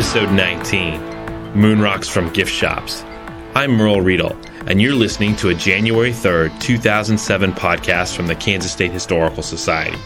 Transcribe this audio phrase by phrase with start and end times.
[0.00, 0.98] Episode 19
[1.54, 3.02] Moon Rocks from Gift Shops.
[3.54, 4.34] I'm Merle Riedel,
[4.66, 9.98] and you're listening to a January 3rd, 2007 podcast from the Kansas State Historical Society.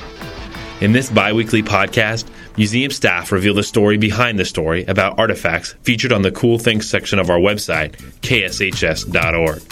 [0.81, 2.27] In this bi weekly podcast,
[2.57, 6.91] museum staff reveal the story behind the story about artifacts featured on the Cool Things
[6.91, 9.63] section of our website, kshs.org.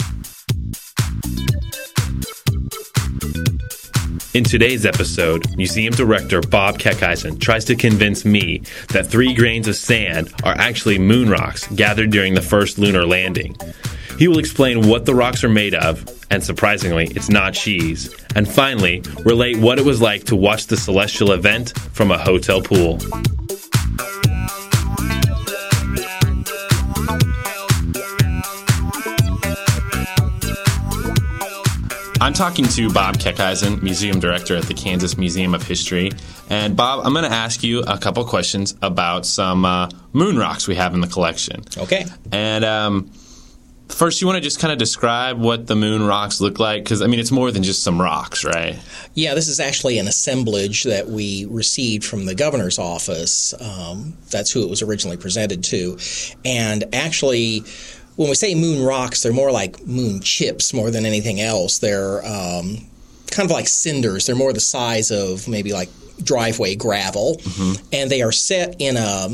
[4.34, 9.76] In today's episode, Museum Director Bob Keckeisen tries to convince me that three grains of
[9.76, 13.54] sand are actually moon rocks gathered during the first lunar landing.
[14.18, 18.08] He will explain what the rocks are made of, and surprisingly, it's not cheese.
[18.34, 22.62] And finally, relate what it was like to watch the celestial event from a hotel
[22.62, 23.00] pool.
[32.22, 36.12] I'm talking to Bob Keckeisen, Museum Director at the Kansas Museum of History.
[36.48, 40.68] And Bob, I'm going to ask you a couple questions about some uh, moon rocks
[40.68, 41.64] we have in the collection.
[41.76, 42.04] Okay.
[42.30, 43.10] And um,
[43.88, 46.84] first, you want to just kind of describe what the moon rocks look like?
[46.84, 48.78] Because, I mean, it's more than just some rocks, right?
[49.14, 53.52] Yeah, this is actually an assemblage that we received from the governor's office.
[53.60, 55.98] Um, that's who it was originally presented to.
[56.44, 57.64] And actually,
[58.16, 61.78] when we say moon rocks, they're more like moon chips more than anything else.
[61.78, 62.88] They're um,
[63.30, 64.26] kind of like cinders.
[64.26, 65.88] They're more the size of maybe like
[66.22, 67.84] driveway gravel, mm-hmm.
[67.92, 69.28] and they are set in a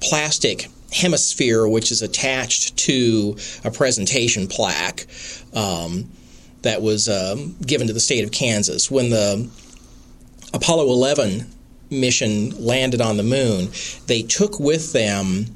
[0.00, 5.06] plastic hemisphere which is attached to a presentation plaque
[5.52, 6.08] um,
[6.62, 9.48] that was um, given to the state of Kansas when the
[10.52, 11.46] Apollo 11
[11.90, 13.70] mission landed on the moon.
[14.06, 15.46] They took with them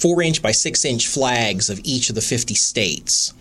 [0.00, 3.32] four inch by six inch flags of each of the 50 states.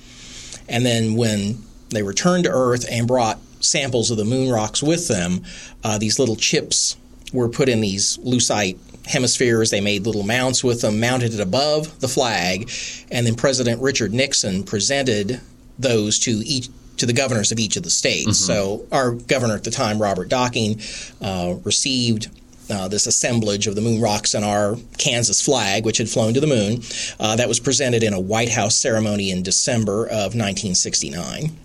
[0.67, 5.07] And then when they returned to Earth and brought samples of the moon rocks with
[5.07, 5.43] them,
[5.83, 6.97] uh, these little chips
[7.33, 9.69] were put in these lucite hemispheres.
[9.69, 12.69] They made little mounts with them, mounted it above the flag,
[13.11, 15.39] and then President Richard Nixon presented
[15.79, 18.41] those to each to the governors of each of the states.
[18.41, 18.53] Mm-hmm.
[18.53, 20.81] So our governor at the time, Robert Docking,
[21.21, 22.29] uh, received
[22.69, 26.39] uh, this assemblage of the moon rocks and our Kansas flag, which had flown to
[26.39, 26.81] the moon.
[27.19, 31.55] Uh, that was presented in a White House ceremony in December of 1969.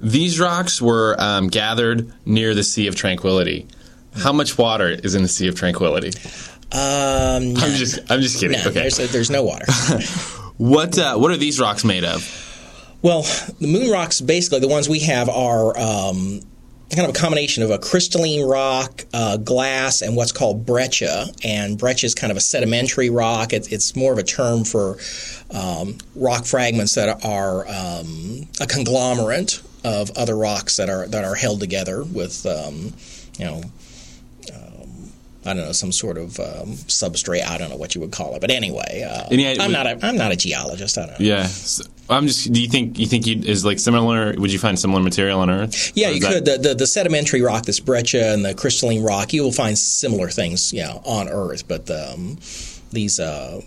[0.00, 3.66] These rocks were um, gathered near the Sea of Tranquility.
[4.14, 6.08] How much water is in the Sea of Tranquility?
[6.72, 8.58] Um, I'm just I'm just kidding.
[8.58, 8.80] No, okay.
[8.80, 9.66] there's, there's no water.
[10.58, 12.42] what uh, what are these rocks made of?
[13.02, 13.22] Well,
[13.60, 16.40] the moon rocks, basically, the ones we have are um,
[16.94, 21.26] kind of a combination of a crystalline rock, uh, glass, and what's called breccia.
[21.44, 23.52] And breccia is kind of a sedimentary rock.
[23.52, 24.98] It, it's more of a term for
[25.50, 31.34] um, rock fragments that are um, a conglomerate of other rocks that are that are
[31.34, 32.92] held together with, um,
[33.38, 33.62] you know.
[34.54, 35.12] Um,
[35.44, 37.46] I don't know some sort of um, substrate.
[37.46, 39.28] I don't know what you would call it, but anyway, uh,
[39.60, 40.98] I'm not a I'm not a geologist.
[40.98, 41.26] I don't know.
[41.26, 41.46] Yeah,
[42.08, 42.52] I'm just.
[42.52, 44.34] Do you think you think you is like similar?
[44.36, 45.92] Would you find similar material on Earth?
[45.94, 46.44] Yeah, you could.
[46.44, 50.28] The, the, the sedimentary rock, this breccia, and the crystalline rock, you will find similar
[50.28, 51.66] things, yeah, on Earth.
[51.66, 52.38] But um,
[52.92, 53.60] these, uh,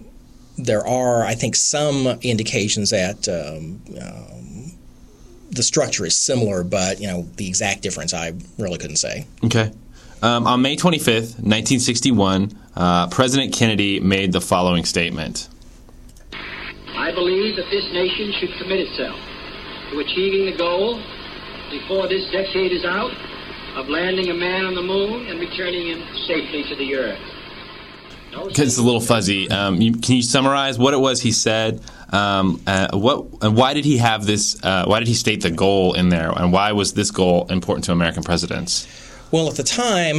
[0.57, 4.71] there are, I think, some indications that um, um,
[5.51, 9.25] the structure is similar, but you know, the exact difference, I really couldn't say.
[9.43, 9.71] Okay.
[10.21, 15.47] Um, on May 25th, 1961, uh, President Kennedy made the following statement.
[16.99, 19.17] I believe that this nation should commit itself
[19.91, 21.01] to achieving the goal
[21.71, 23.11] before this decade is out
[23.77, 27.19] of landing a man on the moon and returning him safely to the earth.
[28.31, 29.49] Because it's a little fuzzy.
[29.49, 31.81] Um, you, can you summarize what it was he said?
[32.11, 34.61] Um, uh, what and why did he have this?
[34.61, 36.31] Uh, why did he state the goal in there?
[36.31, 38.87] And why was this goal important to American presidents?
[39.31, 40.17] Well, at the time,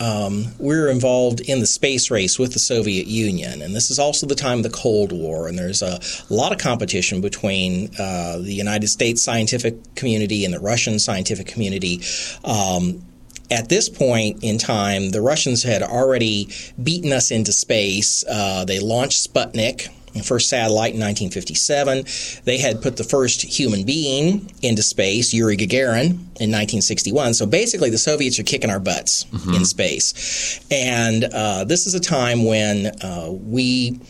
[0.00, 3.98] um, we were involved in the space race with the Soviet Union, and this is
[3.98, 8.38] also the time of the Cold War, and there's a, lot of competition between uh,
[8.38, 12.00] the United States scientific community and the Russian scientific community.
[12.44, 13.04] Um,
[13.50, 16.48] at this point in time, the Russians had already
[16.82, 18.24] beaten us into space.
[18.28, 19.88] Uh, they launched Sputnik,
[20.22, 22.04] first satellite in 1957.
[22.44, 26.10] They had put the first human being into space, Yuri Gagarin,
[26.40, 27.34] in 1961.
[27.34, 29.54] So basically, the Soviets are kicking our butts mm-hmm.
[29.54, 30.60] in space.
[30.70, 34.00] And uh, this is a time when uh, we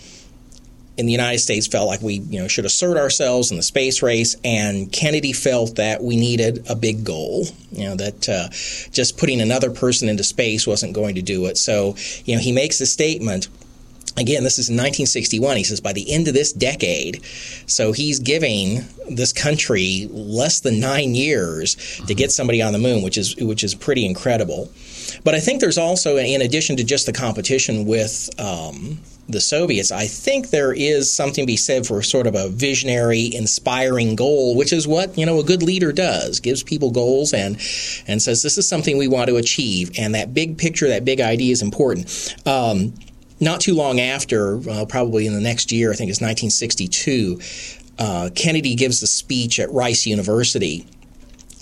[1.01, 4.03] in the United States felt like we you know should assert ourselves in the space
[4.03, 7.47] race, and Kennedy felt that we needed a big goal.
[7.73, 8.49] You know that uh,
[8.93, 11.57] just putting another person into space wasn't going to do it.
[11.57, 11.97] So
[12.27, 13.49] you know he makes a statement
[14.17, 15.57] Again, this is in 1961.
[15.57, 17.25] He says by the end of this decade,
[17.67, 21.77] so he's giving this country less than nine years
[22.07, 24.71] to get somebody on the moon, which is which is pretty incredible.
[25.25, 29.93] But I think there's also, in addition to just the competition with um, the Soviets,
[29.93, 34.57] I think there is something to be said for sort of a visionary, inspiring goal,
[34.57, 37.57] which is what you know a good leader does: gives people goals and
[38.07, 41.21] and says this is something we want to achieve, and that big picture, that big
[41.21, 42.37] idea is important.
[42.45, 42.93] Um,
[43.41, 47.41] not too long after, uh, probably in the next year, I think it's 1962,
[47.99, 50.87] uh, Kennedy gives a speech at Rice University,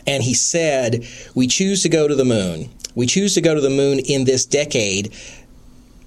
[0.07, 1.05] and he said,
[1.35, 4.25] "We choose to go to the moon." We choose to go to the moon in
[4.25, 5.13] this decade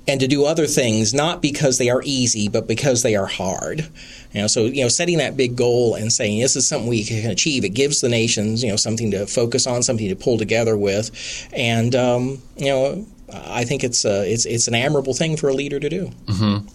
[0.08, 3.88] and to do other things not because they are easy but because they are hard.
[4.34, 7.04] You know so you know setting that big goal and saying this is something we
[7.04, 7.64] can achieve.
[7.64, 11.12] It gives the nations you know something to focus on something to pull together with.
[11.54, 15.54] And um, you know I think it's a, it's it's an admirable thing for a
[15.54, 16.07] leader to do.
[16.25, 16.68] Mm-hmm.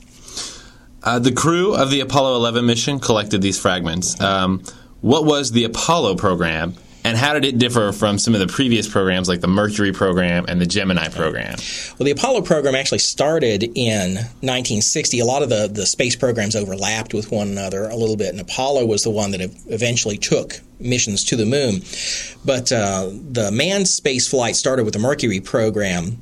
[1.03, 4.21] Uh, the crew of the Apollo 11 mission collected these fragments.
[4.21, 4.65] Um,
[5.03, 6.75] what was the Apollo program,
[7.05, 10.47] and how did it differ from some of the previous programs like the Mercury program
[10.49, 11.55] and the Gemini program?
[11.97, 15.21] Well, the Apollo program actually started in 1960.
[15.21, 18.41] A lot of the, the space programs overlapped with one another a little bit, and
[18.41, 21.83] Apollo was the one that eventually took missions to the moon.
[22.45, 26.19] But uh, the manned space flight started with the Mercury program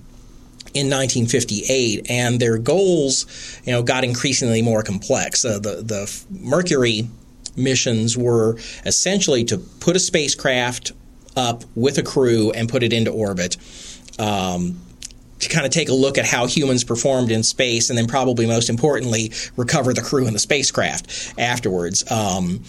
[0.75, 3.27] in 1958, and their goals,
[3.65, 5.45] you know, got increasingly more complex.
[5.45, 7.09] Uh, the the Mercury
[7.57, 10.93] missions were essentially to put a spacecraft
[11.37, 13.57] up with a crew and put it into orbit.
[14.19, 14.81] Um,
[15.41, 18.47] to kind of take a look at how humans performed in space, and then probably
[18.47, 22.11] most importantly, recover the crew and the spacecraft afterwards.
[22.11, 22.63] Um,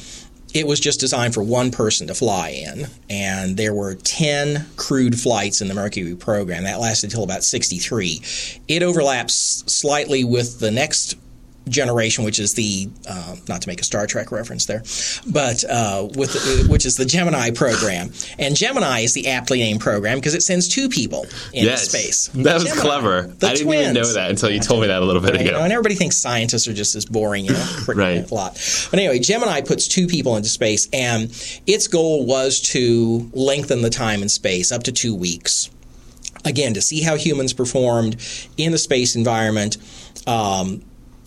[0.55, 5.19] it was just designed for one person to fly in, and there were 10 crewed
[5.19, 6.63] flights in the Mercury program.
[6.63, 8.21] That lasted until about 63.
[8.69, 9.35] It overlaps
[9.67, 11.17] slightly with the next
[11.67, 14.83] generation, which is the uh, not to make a Star Trek reference there,
[15.31, 18.11] but uh, with uh, which is the Gemini program.
[18.37, 21.23] And Gemini is the aptly named program because it sends two people
[21.53, 22.27] into yes, space.
[22.27, 23.17] That was Gemini, clever.
[23.17, 23.81] I didn't twins.
[23.81, 25.51] even know that until you told me that a little bit right, ago.
[25.51, 28.29] You know, and everybody thinks scientists are just as boring, you know, right.
[28.29, 28.53] a lot.
[28.91, 31.25] But anyway, Gemini puts two people into space, and
[31.65, 35.69] its goal was to lengthen the time in space up to two weeks.
[36.43, 38.17] Again, to see how humans performed
[38.55, 39.77] in the space environment.
[40.27, 40.83] Um,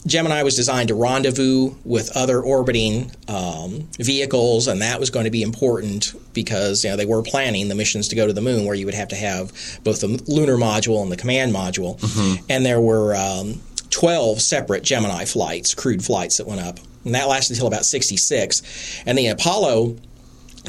[0.09, 5.31] Gemini was designed to rendezvous with other orbiting um, vehicles, and that was going to
[5.31, 8.65] be important because you know they were planning the missions to go to the moon,
[8.65, 9.53] where you would have to have
[9.85, 12.01] both the lunar module and the command module.
[12.01, 12.45] Mm-hmm.
[12.49, 13.61] And there were um,
[13.91, 19.03] 12 separate Gemini flights, crewed flights that went up, and that lasted until about 66.
[19.07, 19.97] And the Apollo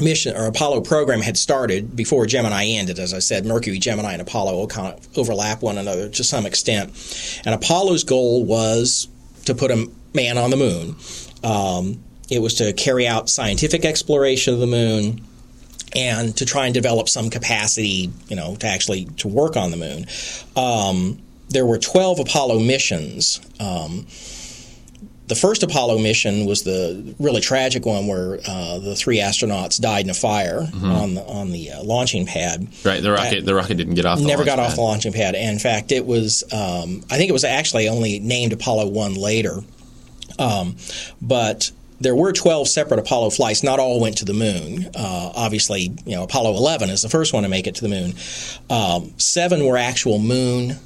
[0.00, 2.98] mission or Apollo program had started before Gemini ended.
[2.98, 6.46] As I said, Mercury, Gemini, and Apollo will kind of overlap one another to some
[6.46, 6.90] extent.
[7.44, 9.08] And Apollo's goal was
[9.46, 10.96] to put a man on the moon.
[11.42, 15.22] Um, it was to carry out scientific exploration of the moon
[15.94, 19.76] and to try and develop some capacity, you know, to actually to work on the
[19.76, 20.06] moon.
[20.56, 23.40] Um, there were 12 Apollo missions.
[23.58, 24.06] Um,
[25.30, 30.04] the first Apollo mission was the really tragic one where uh, the three astronauts died
[30.04, 30.90] in a fire mm-hmm.
[30.90, 32.66] on the on the uh, launching pad.
[32.84, 34.20] Right, the rocket the rocket didn't get off.
[34.20, 34.66] never got pad.
[34.66, 35.36] off the launching pad.
[35.36, 39.60] In fact, it was um, I think it was actually only named Apollo one later,
[40.38, 40.76] um,
[41.22, 41.70] but.
[42.02, 43.62] There were 12 separate Apollo flights.
[43.62, 44.86] Not all went to the moon.
[44.94, 47.90] Uh, obviously, you know, Apollo 11 is the first one to make it to the
[47.90, 48.14] moon.
[48.70, 50.78] Um, seven were actual moon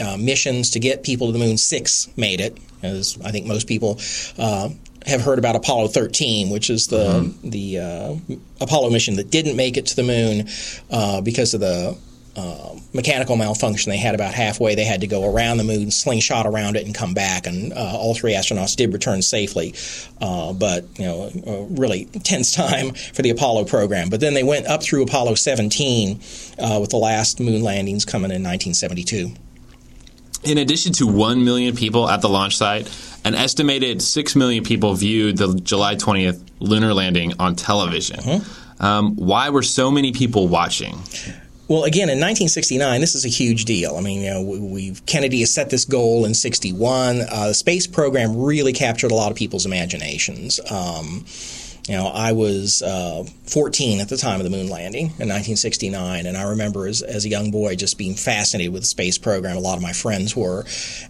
[0.00, 1.56] uh, missions to get people to the moon.
[1.58, 4.00] Six made it as I think most people
[4.38, 4.70] uh,
[5.06, 7.50] have heard about Apollo 13, which is the mm-hmm.
[7.50, 8.16] the uh,
[8.60, 10.48] Apollo mission that didn't make it to the moon
[10.90, 11.96] uh, because of the
[12.36, 14.76] uh, mechanical malfunction they had about halfway.
[14.76, 17.46] They had to go around the moon, slingshot around it, and come back.
[17.46, 19.74] And uh, all three astronauts did return safely.
[20.20, 24.08] Uh, but you know, a really tense time for the Apollo program.
[24.08, 26.20] But then they went up through Apollo 17
[26.60, 29.32] uh, with the last moon landings coming in 1972.
[30.44, 32.88] In addition to 1 million people at the launch site,
[33.24, 38.20] an estimated 6 million people viewed the July 20th lunar landing on television.
[38.20, 38.84] Mm-hmm.
[38.84, 40.96] Um, why were so many people watching?
[41.68, 43.96] Well, again, in 1969, this is a huge deal.
[43.96, 47.20] I mean, you know, we Kennedy has set this goal in 61.
[47.20, 50.60] Uh, the space program really captured a lot of people's imaginations.
[50.70, 51.26] Um,
[51.88, 56.26] you know, I was uh, 14 at the time of the moon landing in 1969,
[56.26, 59.56] and I remember as, as a young boy just being fascinated with the space program.
[59.56, 60.66] A lot of my friends were,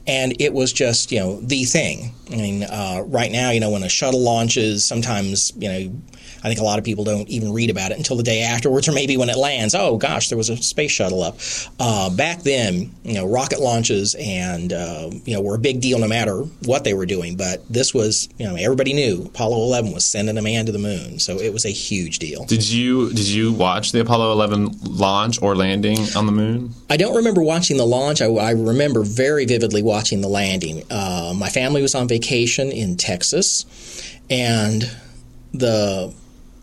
[0.07, 2.15] and it was just you know the thing.
[2.31, 6.03] I mean, uh, right now, you know, when a shuttle launches, sometimes you know
[6.38, 8.88] I think a lot of people don't even read about it until the day afterwards,
[8.88, 9.75] or maybe when it lands.
[9.75, 11.38] Oh gosh, there was a space shuttle up.
[11.80, 15.99] Uh, back then, you know, rocket launches and uh, you know were a big deal
[15.99, 17.37] no matter what they were doing.
[17.37, 20.78] But this was, you know, everybody knew Apollo 11 was sending a man to the
[20.78, 22.45] moon, so it was a huge deal.
[22.45, 26.75] Did you did you watch the Apollo 11 launch or landing on the moon?
[26.90, 28.23] I don't remember watching the launch.
[28.23, 30.85] I, I remember very vividly watching the landing.
[30.90, 33.64] Uh, my family was on vacation in Texas,
[34.30, 34.88] and
[35.52, 36.14] the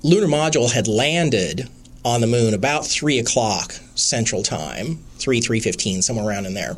[0.06, 1.68] lunar module had landed
[2.04, 6.78] on the moon about three o'clock Central Time, three three fifteen, somewhere around in there.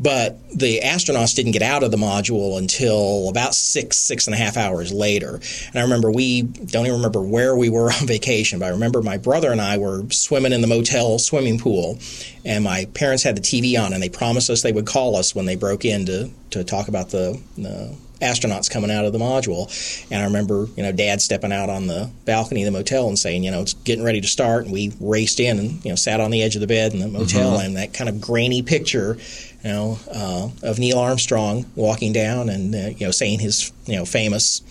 [0.00, 4.38] But the astronauts didn't get out of the module until about six, six and a
[4.38, 5.40] half hours later.
[5.66, 9.02] And I remember we don't even remember where we were on vacation, but I remember
[9.02, 11.98] my brother and I were swimming in the motel swimming pool,
[12.44, 15.34] and my parents had the TV on, and they promised us they would call us
[15.34, 19.18] when they broke in to, to talk about the, the astronauts coming out of the
[19.18, 19.66] module.
[20.10, 23.18] And I remember, you know, Dad stepping out on the balcony of the motel and
[23.18, 24.64] saying, you know, it's getting ready to start.
[24.64, 27.00] And we raced in and, you know, sat on the edge of the bed in
[27.00, 27.52] the motel.
[27.52, 27.66] Mm-hmm.
[27.66, 29.16] And that kind of grainy picture,
[29.62, 33.96] you know, uh, of Neil Armstrong walking down and, uh, you know, saying his, you
[33.96, 34.62] know, famous,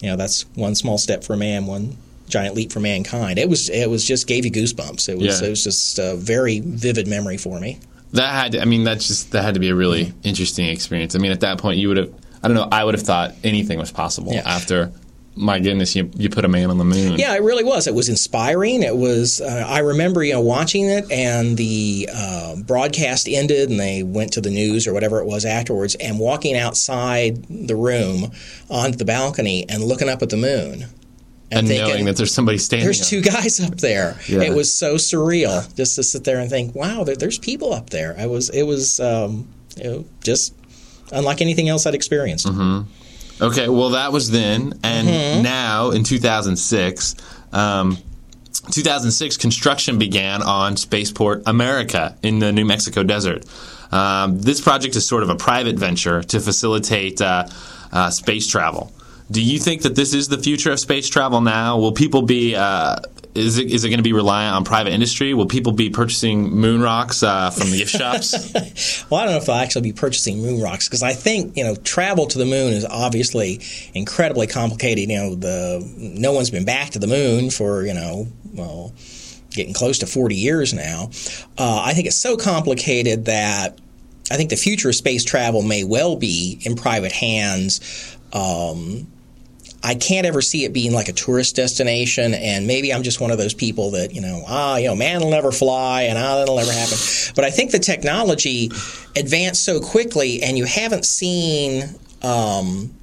[0.00, 1.96] you know, that's one small step for a man, one
[2.28, 3.38] giant leap for mankind.
[3.38, 5.08] It was, it was just gave you goosebumps.
[5.08, 5.46] It was, yeah.
[5.46, 7.80] it was just a very vivid memory for me.
[8.12, 10.18] That had, to, I mean, that's just that had to be a really mm-hmm.
[10.22, 11.16] interesting experience.
[11.16, 12.68] I mean, at that point, you would have I don't know.
[12.70, 14.42] I would have thought anything was possible yeah.
[14.44, 14.92] after.
[15.34, 17.18] My goodness, you, you put a man on the moon.
[17.18, 17.88] Yeah, it really was.
[17.88, 18.82] It was inspiring.
[18.82, 19.40] It was.
[19.40, 24.34] Uh, I remember you know watching it, and the uh, broadcast ended, and they went
[24.34, 28.30] to the news or whatever it was afterwards, and walking outside the room
[28.70, 30.92] onto the balcony and looking up at the moon and,
[31.50, 32.84] and thinking, knowing that there's somebody standing.
[32.84, 32.92] There.
[32.92, 34.16] There's two guys up there.
[34.28, 34.42] Yeah.
[34.42, 37.90] It was so surreal just to sit there and think, wow, there, there's people up
[37.90, 38.14] there.
[38.18, 38.50] I was.
[38.50, 40.54] It was um, you know, just
[41.12, 42.46] unlike anything else I'd experienced.
[42.46, 43.42] Mm-hmm.
[43.42, 44.78] Okay, well, that was then.
[44.82, 45.42] And mm-hmm.
[45.42, 47.16] now in 2006,
[47.52, 47.98] um,
[48.70, 53.44] 2006, construction began on Spaceport America in the New Mexico desert.
[53.92, 57.46] Um, this project is sort of a private venture to facilitate uh,
[57.92, 58.92] uh, space travel.
[59.30, 61.78] Do you think that this is the future of space travel now?
[61.78, 62.96] Will people be uh,
[63.34, 65.34] is it, is it going to be reliant on private industry?
[65.34, 69.04] Will people be purchasing moon rocks uh, from the gift shops?
[69.10, 71.64] well, I don't know if they'll actually be purchasing moon rocks because I think you
[71.64, 73.60] know travel to the moon is obviously
[73.92, 75.10] incredibly complicated.
[75.10, 78.92] You know, the no one's been back to the moon for you know well
[79.50, 81.10] getting close to 40 years now.
[81.56, 83.78] Uh, I think it's so complicated that
[84.30, 88.16] I think the future of space travel may well be in private hands.
[88.32, 89.06] Um,
[89.84, 93.30] I can't ever see it being like a tourist destination, and maybe I'm just one
[93.30, 96.38] of those people that you know, ah, you know, man will never fly, and ah,
[96.38, 96.96] that'll never happen.
[97.36, 98.70] But I think the technology
[99.14, 101.84] advanced so quickly, and you haven't seen.
[102.22, 102.94] Um,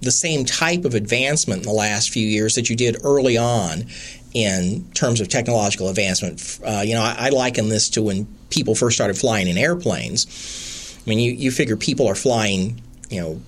[0.00, 3.84] the same type of advancement in the last few years that you did early on
[4.32, 6.60] in terms of technological advancement.
[6.64, 10.96] Uh, you know, I, I, liken this to when people first started flying in airplanes.
[11.04, 12.80] I mean, you, you figure people are flying,
[13.10, 13.40] you know,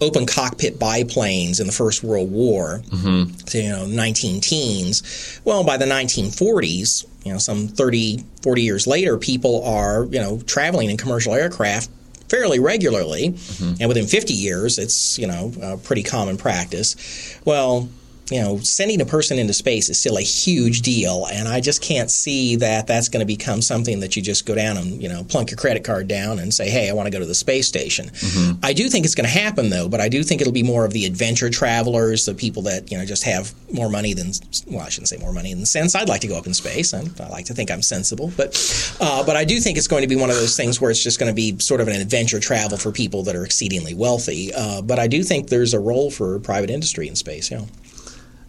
[0.00, 3.34] open cockpit biplanes in the First World War, mm-hmm.
[3.46, 5.40] to, you know, 19 teens.
[5.44, 10.38] Well, by the 1940s, you know, some 30, 40 years later, people are, you know,
[10.46, 11.90] traveling in commercial aircraft
[12.28, 13.30] fairly regularly.
[13.30, 13.74] Mm-hmm.
[13.80, 17.38] And within 50 years, it's, you know, a pretty common practice.
[17.44, 17.88] Well,
[18.30, 21.82] you know, sending a person into space is still a huge deal, and I just
[21.82, 25.08] can't see that that's going to become something that you just go down and you
[25.08, 27.34] know plunk your credit card down and say, "Hey, I want to go to the
[27.34, 28.64] space station." Mm-hmm.
[28.64, 30.84] I do think it's going to happen though, but I do think it'll be more
[30.84, 34.32] of the adventure travelers, the people that you know just have more money than
[34.66, 35.94] well, I shouldn't say more money than sense.
[35.94, 36.94] I'd like to go up in space.
[36.94, 40.02] I, I like to think I'm sensible, but uh, but I do think it's going
[40.02, 42.00] to be one of those things where it's just going to be sort of an
[42.00, 44.52] adventure travel for people that are exceedingly wealthy.
[44.52, 47.50] Uh, but I do think there's a role for private industry in space.
[47.50, 47.64] Yeah.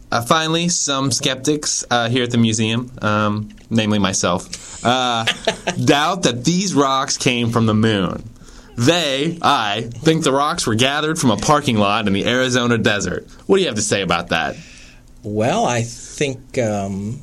[0.10, 5.26] Uh, finally, some skeptics uh, here at the museum, um, namely myself, uh,
[5.86, 8.24] doubt that these rocks came from the moon.
[8.78, 13.28] They, I, think the rocks were gathered from a parking lot in the Arizona desert.
[13.48, 14.56] What do you have to say about that?
[15.24, 17.20] Well, I think um,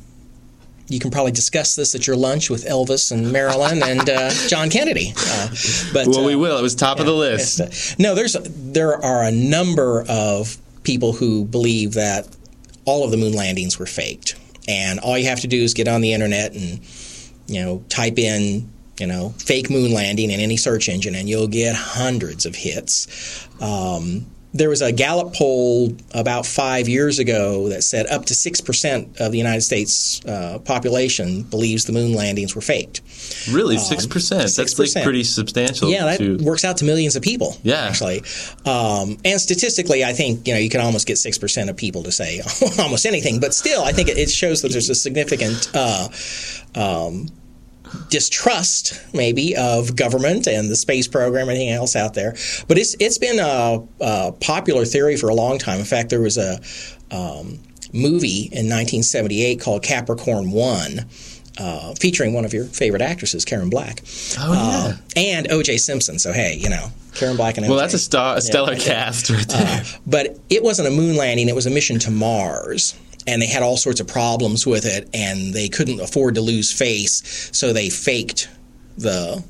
[0.87, 4.69] you can probably discuss this at your lunch with Elvis and Marilyn and uh, John
[4.69, 5.13] Kennedy.
[5.17, 5.47] Uh,
[5.93, 6.57] but well, we uh, will.
[6.59, 7.99] It was top yeah, of the list.
[7.99, 12.34] No, there's there are a number of people who believe that
[12.85, 14.35] all of the moon landings were faked.
[14.67, 16.79] And all you have to do is get on the internet and,
[17.47, 21.47] you know, type in, you know, fake moon landing in any search engine, and you'll
[21.47, 23.47] get hundreds of hits.
[23.61, 29.19] Um, there was a Gallup poll about five years ago that said up to 6%
[29.19, 33.01] of the United States uh, population believes the moon landings were faked.
[33.51, 34.31] Really, 6%?
[34.31, 34.95] Um, That's 6%.
[34.95, 35.89] like pretty substantial.
[35.89, 36.37] Yeah, that to...
[36.37, 37.81] works out to millions of people, yeah.
[37.81, 38.19] actually.
[38.65, 42.11] Um, and statistically, I think, you know, you can almost get 6% of people to
[42.13, 42.41] say
[42.79, 46.07] almost anything, but still, I think it shows that there's a significant uh,
[46.75, 47.27] um,
[48.09, 52.35] distrust maybe of government and the space program and anything else out there.
[52.67, 55.79] But it's it's been a, a popular theory for a long time.
[55.79, 56.59] In fact, there was a
[57.11, 57.59] um,
[57.93, 61.05] movie in 1978 called Capricorn One.
[61.57, 64.01] Uh, featuring one of your favorite actresses, Karen Black.
[64.37, 64.59] Oh, yeah.
[64.59, 65.77] Uh, and O.J.
[65.77, 66.19] Simpson.
[66.19, 67.69] So, hey, you know, Karen Black and O.J.
[67.69, 69.81] Well, that's a, star, a stellar yeah, cast right there.
[69.81, 72.93] Uh, but it wasn't a moon landing, it was a mission to Mars
[73.27, 76.71] and they had all sorts of problems with it, and they couldn't afford to lose
[76.71, 78.49] face, so they faked
[78.97, 79.43] the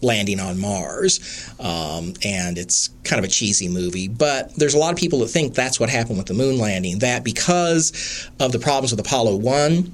[0.00, 1.52] landing on Mars.
[1.60, 4.08] Um, and it's kind of a cheesy movie.
[4.08, 7.00] But there's a lot of people that think that's what happened with the moon landing,
[7.00, 9.92] that because of the problems with Apollo 1,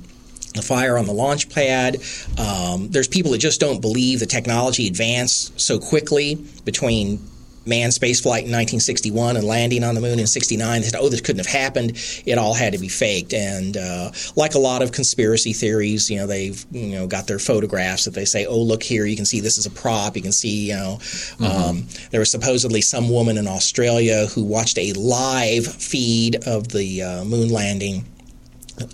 [0.54, 1.98] the fire on the launch pad.
[2.38, 7.18] Um, there's people that just don't believe the technology advanced so quickly between
[7.66, 10.80] manned spaceflight in 1961 and landing on the moon in 69.
[10.80, 11.92] They said, oh, this couldn't have happened.
[12.24, 13.34] It all had to be faked.
[13.34, 17.38] And uh, like a lot of conspiracy theories, you know, they've you know got their
[17.38, 20.16] photographs that they say, oh, look here, you can see this is a prop.
[20.16, 21.44] You can see, you know, mm-hmm.
[21.44, 27.02] um, there was supposedly some woman in Australia who watched a live feed of the
[27.02, 28.04] uh, moon landing.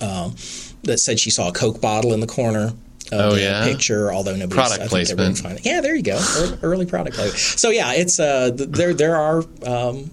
[0.00, 0.36] Um,
[0.84, 2.72] that said she saw a Coke bottle in the corner
[3.12, 3.64] oh, yeah?
[3.64, 5.64] picture, although nobody product placement.
[5.64, 6.20] Yeah, there you go.
[6.62, 7.38] Early product placement.
[7.38, 8.94] So yeah, it's uh, there.
[8.94, 10.10] There are um,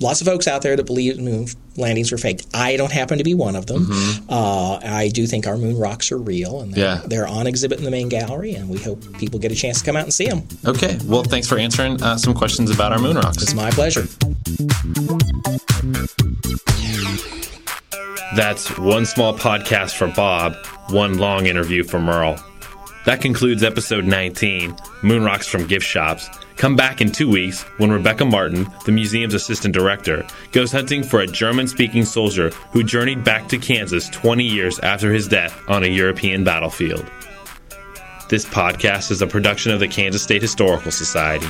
[0.00, 2.46] lots of folks out there that believe moon landings were faked.
[2.54, 3.86] I don't happen to be one of them.
[3.86, 4.30] Mm-hmm.
[4.30, 7.02] Uh, I do think our moon rocks are real, and they're, yeah.
[7.06, 9.84] they're, on exhibit in the main gallery, and we hope people get a chance to
[9.84, 10.46] come out and see them.
[10.64, 10.98] Okay.
[11.04, 13.42] Well, thanks for answering uh, some questions about our moon rocks.
[13.42, 14.06] It's my pleasure.
[18.34, 20.56] That's one small podcast for Bob,
[20.88, 22.36] one long interview for Merle.
[23.04, 26.28] That concludes episode 19, Moon Rocks from Gift Shops.
[26.56, 31.20] Come back in two weeks when Rebecca Martin, the museum's assistant director, goes hunting for
[31.20, 35.84] a German speaking soldier who journeyed back to Kansas 20 years after his death on
[35.84, 37.08] a European battlefield.
[38.28, 41.46] This podcast is a production of the Kansas State Historical Society.